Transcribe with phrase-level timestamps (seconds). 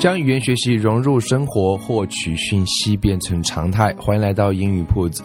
[0.00, 3.94] 将语言学习融入生活，获取讯息变成常态。
[3.98, 5.22] 欢迎来到英语铺子。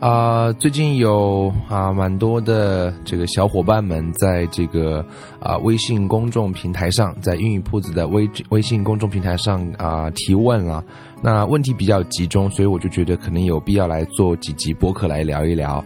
[0.00, 5.02] 啊，最近有啊蛮多的这个小伙伴们在这个
[5.40, 10.84] 啊微信公众平台上，在英语铺子的微微信公众平台上啊提问了。
[11.22, 15.82] 那问题比较集中，所以我就觉得可能有必要来做几集播客来聊一聊。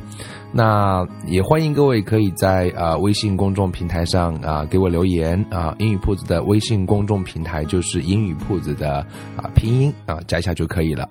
[0.57, 11.07] 那也欢迎各位可以在啊微信公众平台上啊给我留言啊，英语铺子的微信公众平台就是英语铺子的啊拼音啊加一下就可以了。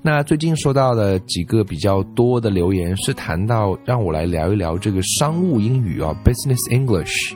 [0.00, 7.34] 那最近收到的几个比较多的留言是谈到让我来聊一聊这个商务英语啊，business English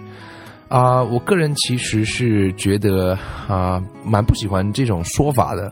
[0.69, 3.12] 啊，我个人其实是觉得
[3.47, 5.70] 啊蛮不喜欢这种说法的。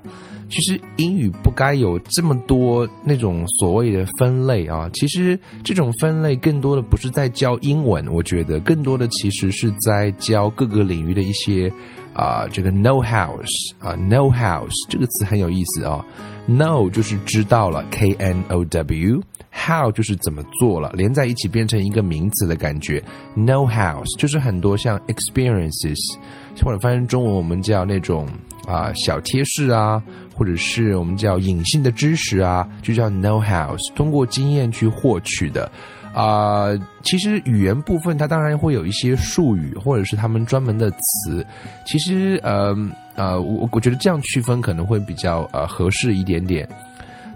[0.51, 4.91] 其实英语不该有这么多那种所谓的分类啊！
[4.93, 11.73] 其实这种分类更多的不是在教英文，我觉得更多的其实是在教各个领域的一些
[12.13, 16.05] 啊，这个 know hows 啊，know hows 这个词很有意思啊
[16.49, 23.01] ，know 就是知道了，K N O W，how 就是怎么做了，连在一起变成一个名词的感觉
[23.37, 26.19] ，know hows 就是很多像 experiences，
[26.61, 28.27] 或者翻译成中文我们叫那种
[28.71, 30.03] 啊小贴士啊。
[30.33, 35.71] 或者是我们叫隐性的知识啊，就叫 know hows，通过经验去获取的，
[36.15, 36.69] 啊，
[37.03, 41.47] 其实语言部分它当然会有一些术语，或者是他们专门的词，
[41.87, 42.75] 其实呃
[43.17, 46.67] 呃，我我觉得这样区分可能会比较呃合适一点点。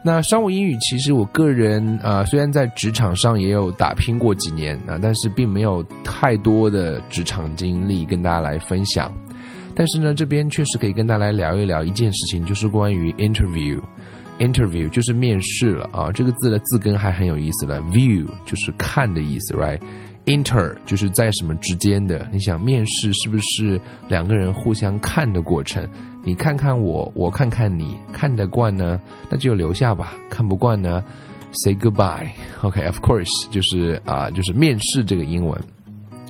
[0.03, 9.13] 那商务英语其实我个人啊，虽然在职场上也有打拼过几年啊，但是并没有太多的职场经历跟大家来分享。
[9.75, 16.13] 但是呢，这边确实可以跟大家来聊一聊一件事情，就是关于 interview，interview 就是面试了啊。
[16.13, 22.27] 这个字的字根还很有意思的，view 就是看的意思，right？inter 就是在什么之间的。
[22.33, 25.89] 你想面试是不是两个人互相看的过程？
[26.23, 31.05] 你看看我，我看看你，看得惯呢，那就留下吧；看不惯呢
[31.65, 32.29] ，say goodbye。
[32.63, 35.61] OK，of course 就是啊，就是面试这个英文。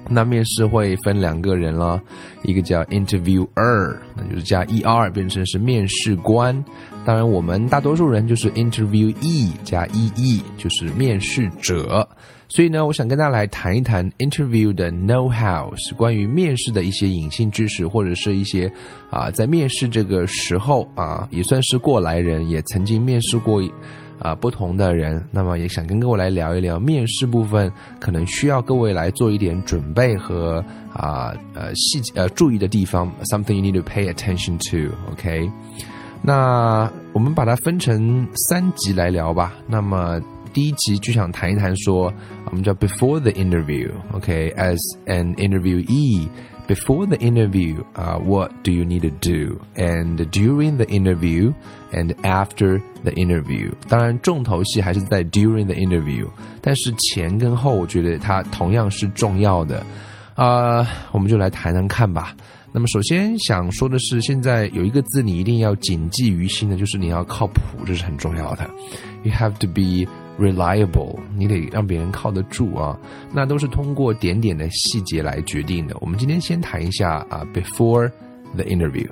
[0.09, 2.01] 那面试会分两个人了，
[2.43, 6.65] 一个叫 interviewer，那就是加 er 变成是面试官。
[7.05, 12.09] 当然，我们大多数人就是 interviewee 加 ee，就是面试者。
[12.49, 18.71] 所以呢，我想跟大家来谈一谈 interview 的 know how，是关于面试的一些隐性知识，或者是一些
[19.11, 23.63] 啊，在面试这个时候啊，也算是过来人，也曾经面试过。
[24.25, 27.71] 啊，不同的人，那么也想跟各位来聊一聊面试部分，
[28.01, 30.65] 可能需要各位来做一点准备和
[30.95, 35.51] 啊呃细呃注意的地方，something you need to pay attention to，OK？
[36.23, 39.53] 那我们把它分成三集来聊吧。
[39.67, 40.19] 那么
[40.55, 42.11] 第一集就想谈一谈说，
[42.47, 46.29] 我们叫 before the interview，OK？As an interviewee。
[46.68, 49.60] before the interview, uh, what do you need to do?
[49.76, 51.54] And during the interview
[51.92, 56.28] and after the interview，当然重头戏还是在 during the interview，
[56.62, 59.84] 但是前跟后我觉得它同样是重要的。
[60.36, 62.36] 啊、呃，我们就来谈谈看吧。
[62.72, 68.70] 那么首先想说的是，现在有一个字你一定要谨记于心的，就是你要靠谱，这是很重要的。
[69.24, 70.08] You have to be
[70.39, 72.99] reliable，你得让别人靠得住啊，
[73.33, 75.97] 那都是通过点点的细节来决定的。
[76.01, 78.11] 我们今天先谈一下啊，before
[78.55, 79.09] the interview，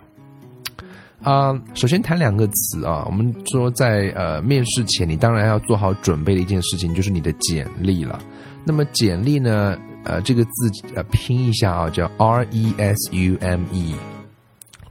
[1.22, 8.20] 啊，首先谈两个词啊，我们说在呃面试前，你当然要做好准备的一件事情就是你的简历了。
[8.64, 13.94] 那么简历呢，呃，这个字呃拼一下啊，叫 R E S U M E。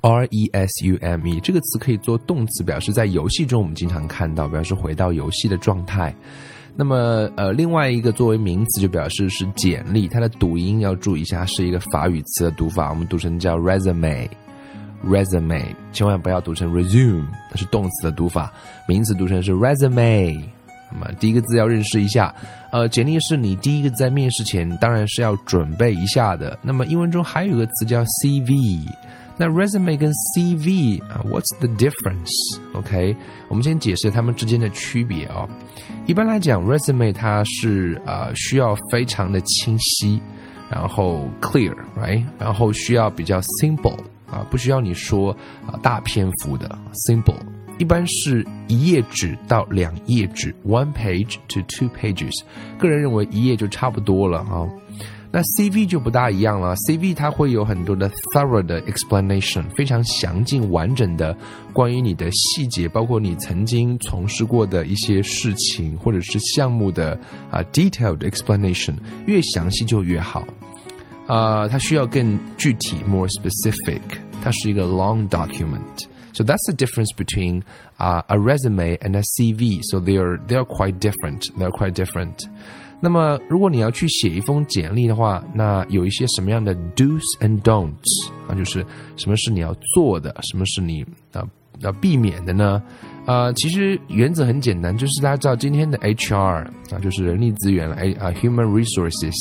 [0.01, 6.15] R E S U M E 这个词可以做动词，表示在游戏中我们经常看到，表示回到游戏的状态。
[6.75, 18.51] 那么，呃，另外一个作为名词就表示是简历，它的读音要注意一下，是一个法语词的读法，我们读成叫 resume，resume，千万不要读成 resume，它是动词的读法，
[18.87, 20.41] 名词读成是 resume。
[20.93, 22.33] 那么第一个字要认识一下，
[22.71, 26.57] 呃，简历是你第一个在面试前当然是要准备一下的。
[26.61, 28.87] 那么英文中还有一个词叫 CV。
[29.41, 33.15] 那 resume 跟 CV 啊，What's the difference？OK，
[33.47, 35.49] 我们先解释它们之间的区别啊。
[36.05, 40.21] 一般来讲，resume 它是啊需要非常的清晰，
[40.69, 42.23] 然后 clear，right？
[42.37, 43.97] 然后需要比较 simple
[44.29, 45.35] 啊，不需要你说
[45.65, 47.39] 啊大篇幅的 simple。
[47.79, 52.43] 一般是一页纸到两页纸，one page to two pages。
[52.77, 54.69] 个人认为一页就差不多了啊。
[55.32, 61.36] 那 CV 就不大一样了，CV 它会有很多的 thorough 的 explanation，非常详尽完整的
[61.72, 67.18] 关于你的细节，包括你曾经从事过的一些事情或者是项目的
[67.50, 68.94] 啊 detailed explanation，
[69.26, 70.46] 越详细就越好。
[71.26, 74.00] 啊，它需要更具体，more specific，
[74.42, 77.62] 它是一个 long document。So that's the difference between
[77.98, 79.80] uh, a resume and a CV.
[79.90, 81.50] So they are they are quite different.
[81.58, 82.46] They are quite different.
[83.00, 88.54] 那么，如果你要去写一封简历的话，那有一些什么样的 do's and don'ts 啊？
[88.54, 88.84] 就是
[89.16, 91.46] 什么是你要做的，什么是你啊
[91.80, 92.82] 要避免的呢？
[93.26, 99.34] 啊，其实原则很简单，就是大家知道今天的 HR 啊，就是人力资源了，哎啊，human resources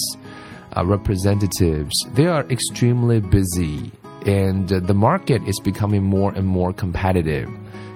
[0.72, 3.90] 啊，representatives，they are extremely busy
[4.26, 7.48] and the market is becoming more and more competitive.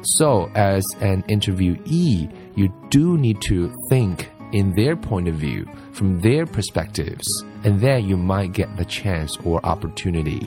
[0.02, 6.21] So, as an interviewee, you do need to think in their point of view, from
[6.21, 7.25] their perspectives,
[7.63, 10.43] and then you might get the chance or opportunity.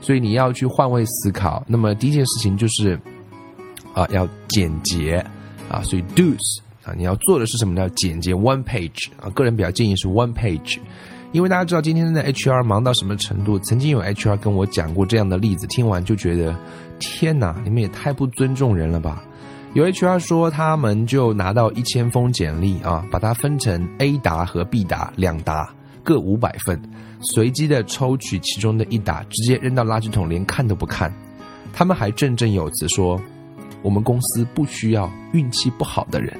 [0.00, 1.64] 所以你要去换位思考。
[1.66, 2.98] 那么第一件事情就是
[3.94, 5.24] 啊，要简洁
[5.68, 7.88] 啊，所以 do's 啊，你要做的是什么呢？
[7.90, 10.78] 简洁 one page 啊，个人比较建议是 one page。
[11.32, 13.58] 因为大家知道今天的 HR 忙到什么程度？
[13.58, 16.56] 曾经有 HR 跟我讲过这样的例子，听完就觉得
[16.98, 19.22] 天哪，你们也太不尊重人了吧！
[19.76, 25.68] 有 HR 说，他们就拿到一千封简历啊，把它分成 A 答和 B 答两答，
[26.02, 26.80] 各五百份，
[27.20, 31.12] 随机的抽取其中的一答，直接扔到垃圾桶，连看都不看。
[31.74, 33.20] 他们还振振有词说，
[33.82, 36.34] 我们公司不需要运气不好的人。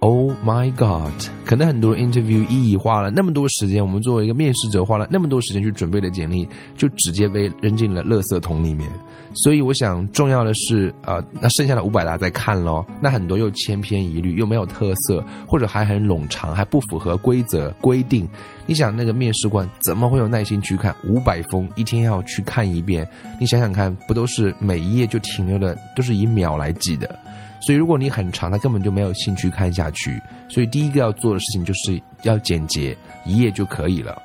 [0.00, 1.10] Oh my god！
[1.44, 6.46] 可能很多 interview 意义花了那么多时间，我们作为一个面试者花了那么多时间去准备的简历，
[6.76, 8.88] 就直接被扔进了垃圾桶里面。
[9.34, 12.84] 所以我想，重要的是，呃，那剩下的五百大家再看咯。
[13.00, 18.28] 那很多又千篇一律，又没有特色，或者还很冗长，还不符合规则规定。
[18.66, 21.68] 你想，那个面试官怎么会有耐心去看五百封？
[21.74, 23.06] 一天要去看一遍？
[23.40, 27.18] 你想想看，不都是每一页就停留的，都是以秒来计的？
[27.60, 30.20] 所以，如果你很长，他根本就没有兴趣看下去。
[30.48, 34.22] 所以，第一个要做的事情就是要简洁，一页就可以了。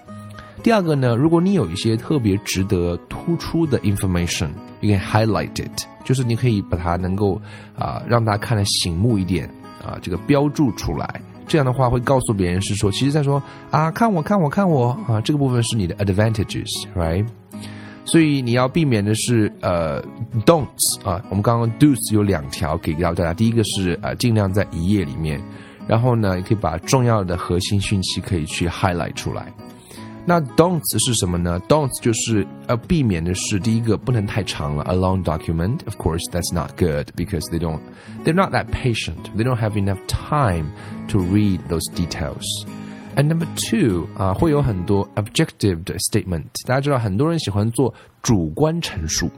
[0.64, 7.42] 第二个呢，如果你有一些特别值得突出的 information，you can highlight it，就是你可以把它能够
[7.76, 9.50] 啊让大家看得醒目一点
[9.84, 11.20] 啊，这个标注出来。
[11.48, 13.42] 这样的话会告诉别人是说，其实在说
[13.72, 17.26] 啊，看我看我看我啊，这个部分是你的 advantages，right？
[18.04, 20.02] 所以你要避免的是呃
[20.46, 25.40] ，don'ts 啊，我们刚刚 do's 有两条给到大家，第一个是呃，尽量在一页里面，
[25.88, 29.54] 然后呢，你可以把重要的核心讯息可以去 highlight 出来。
[30.24, 37.80] 那 don'ts 是什么呢？don'ts 就是要避免的是第一个不能太长了，a long document，of course that's not good because they don't
[38.24, 40.68] they're not that patient，they don't have enough time
[41.08, 42.46] to read those details。
[43.16, 46.46] And number two 啊，会有很多 objective 的 statement。
[46.66, 49.30] 大家知道，很多人喜欢做主观陈述，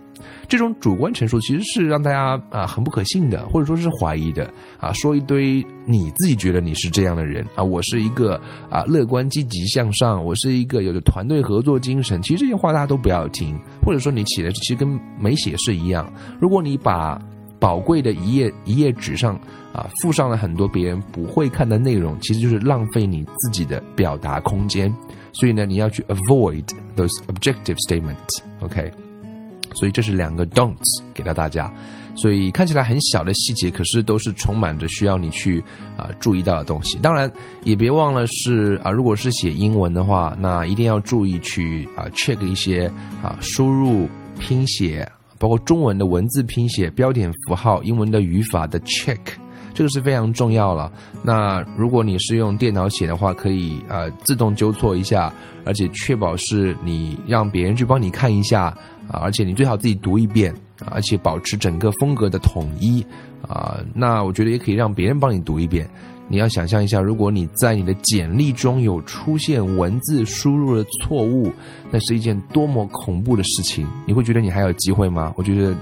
[0.48, 4.48] 这种主观陈述其实是让大家啊很不可信的，或者说是怀疑的
[4.80, 4.94] 啊。
[4.94, 12.22] 说一堆你自己觉得你是这样的人啊，我是一个啊乐观积极向上，我是一个有着团队合作精神。
[12.22, 14.88] 其实这些话大家都不要听，或者说你写的其实跟
[15.20, 16.12] 没写是一样。
[16.40, 17.20] 如果你把
[17.64, 19.40] 宝贵的一页一页纸上
[19.72, 24.94] 啊，附上了很多别人不会看的内容，其实就是浪费你自己的表达空间。
[25.32, 26.66] 所以呢，你要去 avoid
[26.98, 28.42] those objective statements。
[28.60, 28.92] OK，
[29.76, 30.76] 所以这是两个 don't
[31.14, 31.74] 给到大家。
[32.16, 35.64] 所以看起来很小的细节，可是都是充满着需要你去
[35.96, 36.98] 啊注意到的东西。
[36.98, 37.32] 当然，
[37.64, 42.92] 也别忘了是啊，如果是写英文的话，那一定要注意去啊 check 一些
[43.24, 45.10] 啊输入拼写。
[45.44, 49.20] 包括中文的文字拼写、标点符号、英文的语法的 check，
[49.74, 50.90] 这个是非常重要了。
[51.22, 55.34] 那如果你是用电脑写的话，可以呃自动纠错一下，
[55.66, 58.68] 而且确保是你让别人去帮你看一下
[59.10, 60.56] 啊，而且你最好自己读一遍，
[60.90, 63.06] 而且保持整个风格的统一
[63.46, 63.84] 啊。
[63.94, 65.86] 那我觉得也可以让别人帮你读一遍。
[66.30, 71.52] 你要想象一下，如果你在你的简历中有出现文字输入的错误，
[71.92, 73.86] 那是一件多么恐怖的事情！
[74.08, 75.34] 你会觉得你还有机会吗？
[75.38, 75.76] 我觉得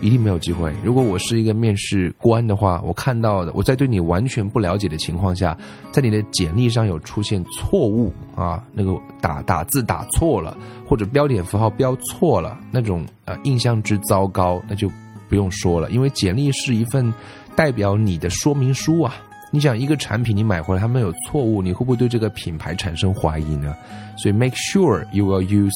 [0.00, 0.72] 一定没有机会。
[0.82, 5.56] 如果我是一个面试官的话，我看到的，我在对你完全不了解的情况下，
[5.92, 10.56] 在你的简历上有出现错误啊，那个打打字打错了，
[10.88, 14.90] 或者标点符号标错了，那种呃印象之糟糕，那就
[15.28, 17.12] 不用说了，因为简历是一份
[17.54, 19.14] 代表你的说明书啊。
[19.51, 23.73] 你想一个产品你买回来它没有错误，你会不会对这个品牌产生怀疑呢？
[24.17, 25.73] 所以 make sure you will use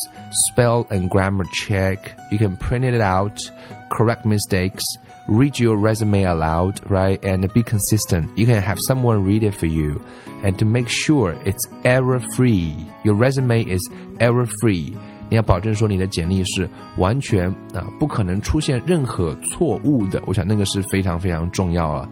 [0.54, 1.98] spell and grammar check.
[2.32, 3.40] You can print it out,
[3.90, 4.84] correct mistakes,
[5.28, 8.28] read your resume aloud, right, and be consistent.
[8.36, 10.02] You can have someone read it for you,
[10.44, 12.76] and to make sure it's error free.
[13.04, 13.82] Your resume is
[14.20, 14.94] error free.
[15.30, 20.22] 你要保证说你的简历是完全啊不可能出现任何错误的。
[20.26, 22.10] 我想那个是非常非常重要了。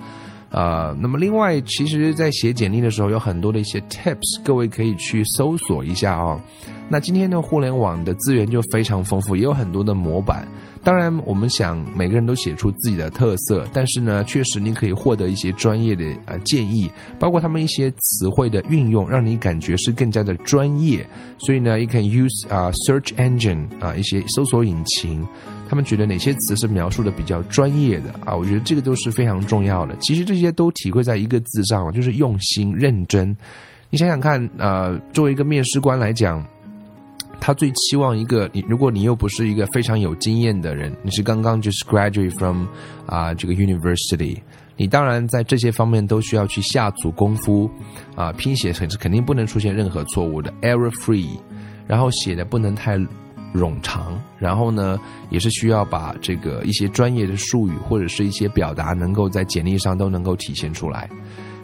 [0.54, 6.40] 呃，那么另外，其实，在写简历的时候，有很多的一些 tips，各位可以去搜索一下啊。
[6.88, 10.46] 那今天的互联网的资源就非常丰富，也有很多的模板。
[10.84, 21.04] 当然，我们想每个人都写出自己的特色，但是呢，确实你可以获得一些专业的呃建议，包括他们一些词汇的运用，让你感觉是更加的专业。
[21.38, 25.26] 所以呢，you can use 啊 search engine 啊一些搜索引擎。
[25.68, 28.34] 他们觉得哪些词是描述的比较专业的啊？
[28.34, 29.96] 我觉得这个都是非常重要的。
[30.00, 33.36] 其实这些都体会在一个字上，就是用心认真。
[33.90, 36.44] 你想想看，呃，作为一个面试官来讲，
[37.40, 42.66] 他最期望一个你，如果你又不是一个非常有经验的人，你是刚刚就是 graduate from
[43.06, 44.36] 啊这个 university，
[44.76, 47.70] 你当然在这些方面都需要去下足功夫
[48.14, 51.38] 啊，拼写是肯定不能出现任何错误的，error free，
[51.86, 52.98] 然后写的不能太。
[53.54, 54.98] 冗长，然后呢，
[55.30, 61.08] 也是需要把这个一些专业的术语或者是一些表达，能够在简历上都能够体现出来。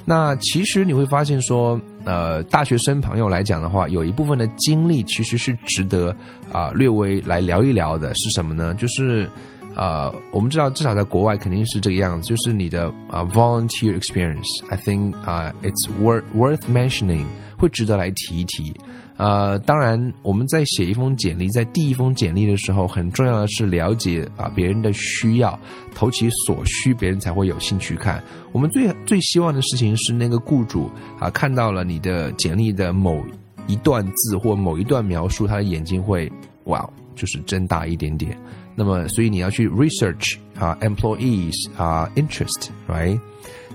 [0.05, 6.15] 那其实你会发现说，呃，大学生朋友来讲的话，有一部分的经历其实是值得
[6.51, 8.75] 啊略微来聊一聊的，是什么呢？
[8.75, 9.29] 就是
[9.77, 14.65] 呃，我们知道至少在国外肯定是这个样子，就是你的啊 volunteer experience。
[14.71, 17.27] I think 啊，it's worth worth mentioning，
[17.61, 18.75] 会值得来提一提。
[19.19, 25.59] 呃，当然，我们在写一封简历，在递一封简历的时候，很重要的是了解啊别人的需要，
[25.95, 28.25] 投其所需，别人才会有兴趣看。
[28.51, 33.23] 我们最最希望的事情是那个雇主啊看到了你的简历的某
[33.67, 36.33] 一段字或某一段描述，他的眼睛会
[36.65, 38.35] 哇，就是睁大一点点。
[38.75, 43.21] 那么，所以你要去 research 啊，employees 啊，interest，right？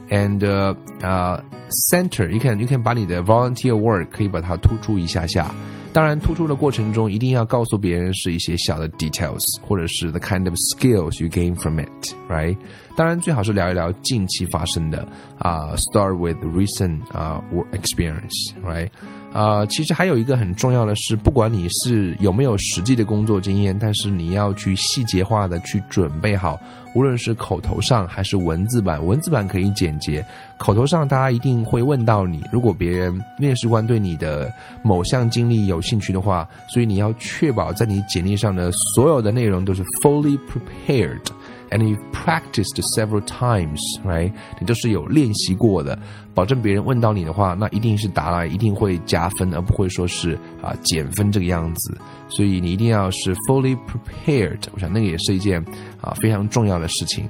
[0.08, 1.42] ，interest，right？and 呃
[1.92, 5.54] center，you can you can 把你的 volunteer work 可以把它突出一下下。
[5.95, 12.57] 当然，突出的过程中一定要告诉别人是一些小的 details，或者是 the kind of skills you gain from it，right？
[12.97, 15.07] 当然，最好是聊一聊近期发生的
[15.39, 18.89] 啊，start with recent 啊 work experience，right？
[19.31, 26.57] 啊，其实还有一个很重要的是，不管你是有没有实际的工作经验，但是你要去细节化的去准备好，
[26.93, 30.25] 无论是口头上还是文字版，文字版可以简洁，
[30.57, 32.41] 口头上大家一定会问到你。
[32.49, 34.49] 如果别人面试官对你的
[34.81, 41.21] 某项经历有兴趣的话，所以你要确保在你简历上的所有的内容都是 fully prepared。
[41.71, 44.31] and you practiced several times, right？
[44.59, 45.97] 你都是有练习过的，
[46.33, 51.97] 保证别人问到你的话，那一定是答来一定会加分，而不会说是啊减分这个样子。
[52.29, 55.63] 所以你一定要是 fully prepared，我想那个也是一件
[56.01, 57.27] 啊非常重要的事情。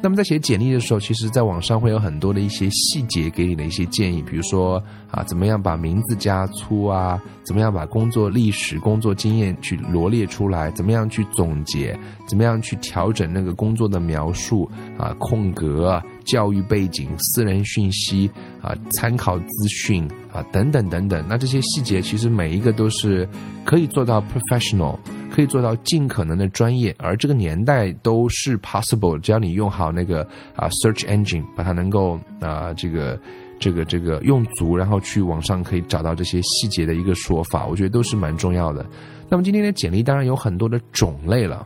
[0.00, 16.00] 那么在写简历的时候，其实在网上会有很多的一些细节给你的一些建议，比如说啊，怎么样把名字加粗啊，怎么样把工作历史、工作经验去罗列出来，怎么样去总结，怎么样去调整那个工作的描述啊，空格。
[16.24, 23.26] 教育背景、私人讯息啊、参考资讯啊等等等等，那这些细节其实每一个都是
[23.64, 24.98] 可以做到 professional，
[25.38, 30.24] 可以做到尽可能的专业，而这个年代都是 possible，只要你用好那个
[30.56, 33.16] 啊 search engine，把它能够啊这个
[33.60, 38.84] 这个这个用足，然后去网上可以找到这些细节的一个说法，我觉得都是蛮重要的。
[39.28, 41.64] 那么今天的简历当然有很多的种类了。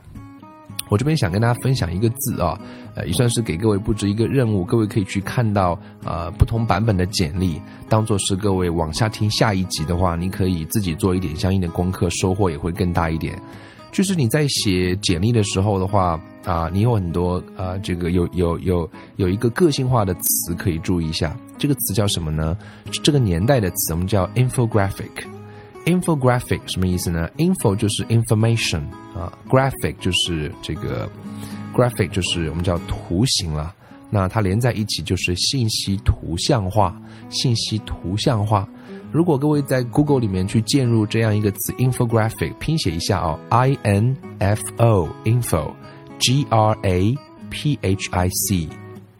[0.89, 2.59] 我这边想跟大家分享一个字啊，
[2.95, 7.59] 呃，也算是给各位布置一个任务，各位可以去看到呃不同版本的简历，
[7.89, 13.39] 当做是各位往下听下一集的话，你可以自己做一点相应的功课，收获也会更大一点。
[13.91, 22.57] 就是你在写简历的时候的话啊，你有很多啊，这个有有有有一个个性化的词可以注意一下，这个词叫什么呢？
[23.03, 25.32] 这个年代的词，我们叫 infographic。
[25.85, 28.81] Infographic 什么意思呢？info 就是 information
[29.15, 31.09] 啊，graphic 就是这个
[31.75, 33.73] graphic 就是我们叫图形了。
[34.09, 36.95] 那它连在一起就是信息图像化，
[37.29, 38.67] 信息图像化。
[39.11, 45.71] 如果各位在 Google 里面去键入这样一个词 infographic，拼写一下哦，I N F O info
[46.19, 47.15] G R A
[47.49, 48.69] P H I C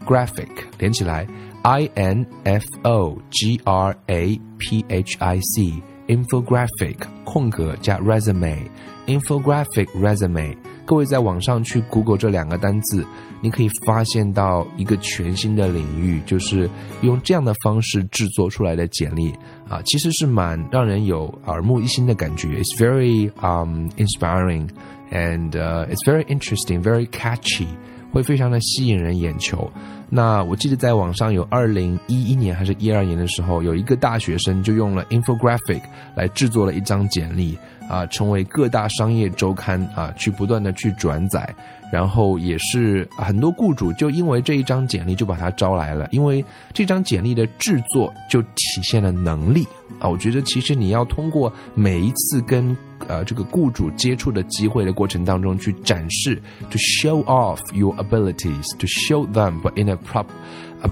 [0.06, 1.28] graphic 连起来
[1.64, 5.74] ，I N F O G R A P H I C
[6.08, 10.56] infographic 空格加 resume，infographic resume。
[10.86, 13.06] 各位在网上去 Google 这两个单字，
[13.42, 16.70] 你可以发现到一个全新的领域，就是
[17.02, 19.32] 用这样的方式制作出来的简历
[19.70, 22.60] 啊，其实是蛮让人有耳目一新的感觉。
[22.60, 24.68] It's very um inspiring
[25.12, 27.68] and it's very interesting, very catchy.
[28.14, 29.70] 会非常的吸引人眼球。
[30.08, 35.82] 那我记得在网上有二零一一年还是一二年的时候，有一个大学生就用了 infographic
[36.16, 37.58] 来制作了一张简历
[37.90, 41.54] 啊，成为各大商业周刊啊去不断的去转载，
[41.92, 49.68] 然后也是很多雇主就因为这一张简历就把他招来了，因为这张简历的制作就体现了能力
[50.00, 50.08] 啊。
[50.08, 52.76] 我觉得其实你要通过每一次跟
[53.10, 60.26] 呃，这个雇主接触的机会的过程当中，去展示，to show off your abilities，to show them，but in a prop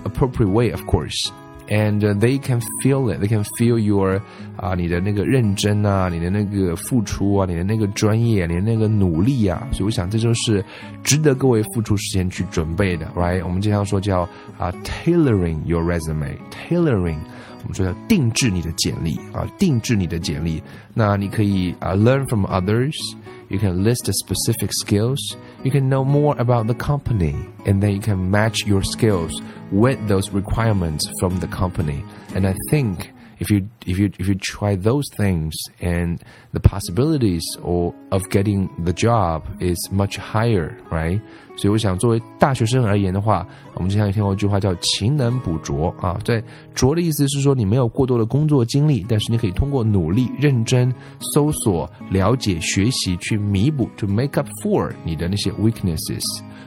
[0.04, 1.32] appropriate way, of course.
[1.71, 3.19] And they can feel it.
[3.21, 4.21] They can feel your
[4.57, 9.67] 啊，你的那个认真啊，你的那个付出啊，你的那个专业，你的那个努力啊。
[9.73, 10.65] 所以我想这就是
[11.03, 13.43] 值得各位付出时间去准备的，right？
[13.45, 14.21] 我们经常说叫
[14.57, 17.19] 啊，tailoring your resume，tailoring。
[17.65, 20.63] 我们说要定制你的简历啊，定制你的简历。
[20.95, 25.19] 那你可以啊，learn from others。You can list the specific skills.
[25.64, 27.36] You can know more about the company,
[27.68, 29.42] and then you can match your skills
[29.72, 32.04] with those requirements from the company.
[32.34, 36.19] And I think if you if you if you try those things and
[36.53, 41.21] the possibilities or of getting the job is much higher, right?
[41.57, 46.19] 所以我想，作为大学生而言的话，我们经常听过一句话叫“勤能补拙”啊。
[46.23, 46.43] 在“
[46.75, 50.93] 拙”的意思是说，你没有过多的工作经历，但是你可以通过努力、认真
[51.33, 56.23] 搜索、了解、学习去弥补，to make up for 你的那些 weaknesses。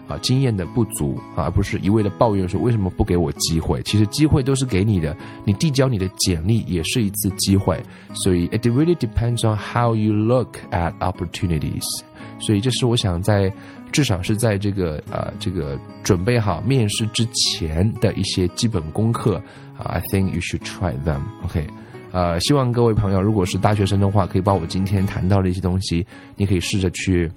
[0.07, 3.83] 啊，经验的不足啊，而不是一味的抱怨说为什么不给我机会？
[3.83, 7.83] 其实机会都是给你的，你递交你的简历也是一次机会。
[8.13, 11.85] 所以，it really depends on how you look at opportunities。
[12.39, 13.51] 所以，这是我想在
[13.93, 19.41] 至少是在这个呃这个准备好面试之前的一些基本功课
[19.79, 19.85] 啊。
[19.87, 21.21] I think you should try them.
[21.45, 21.67] OK，
[22.13, 26.05] 呃，希望各位朋友如果是大学生的话，可以把我今天谈到的一些东西，
[26.37, 27.31] 你可以试着去。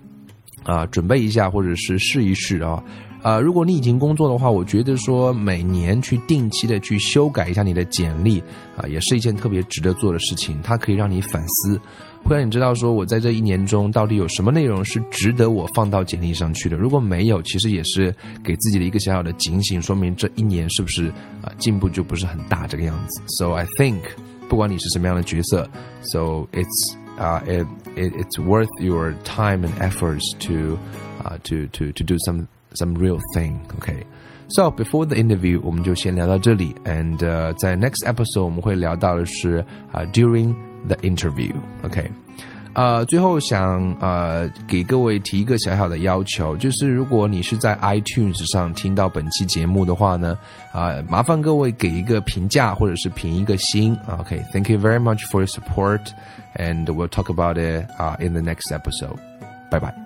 [0.68, 2.84] 啊，准备一下，或者是试一试啊，
[3.24, 8.44] 啊，如果你已经工作的话，我觉得说每年去定期的去修改一下你的简历
[8.76, 10.62] 啊，也是一件特别值得做的事情。
[10.62, 11.80] 它可以让你反思，
[12.26, 16.76] 会让你知道说我在这一年中到底有什么内容是值得我放到简历上去的。
[16.76, 21.08] 如果没有，其实也是给自己的一个小小的警醒，说明这一年是不是
[21.42, 23.22] 啊进步就不是很大这个样子。
[23.40, 24.02] So I think，
[24.50, 25.70] 不管你是什么样的角色
[26.02, 27.07] ，So it's。
[27.19, 30.79] uh, it, it, it's worth your time and efforts to
[31.25, 33.61] uh, to to to do some some real thing.
[33.77, 34.05] Okay.
[34.49, 40.55] So before the interview，我们就先聊到这里，and、uh, 在 next episode 我们会聊到的是啊、uh, during
[40.87, 42.11] the interview。OK。
[42.77, 50.39] 呃，最后想呃给各位提一个小小的要求，就是如果你是在 iTunes 上听到本期节目的话呢，
[50.73, 53.95] 啊、呃，麻烦各位给一个评价或者是评一个星。
[54.07, 56.01] OK，Thank、okay, you very much for your support,
[56.57, 59.19] and we'll talk about it uh, in the next episode.
[59.71, 60.06] Bye bye.